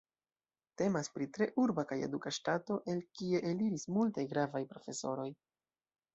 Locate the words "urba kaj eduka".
1.63-2.33